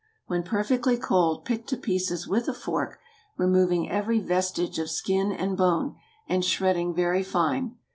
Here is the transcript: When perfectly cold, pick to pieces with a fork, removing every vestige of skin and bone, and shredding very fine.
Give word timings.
When 0.25 0.41
perfectly 0.41 0.97
cold, 0.97 1.45
pick 1.45 1.67
to 1.67 1.77
pieces 1.77 2.27
with 2.27 2.47
a 2.47 2.55
fork, 2.55 2.97
removing 3.37 3.87
every 3.91 4.19
vestige 4.19 4.79
of 4.79 4.89
skin 4.89 5.31
and 5.31 5.55
bone, 5.55 5.95
and 6.27 6.43
shredding 6.43 6.95
very 6.95 7.21
fine. 7.21 7.77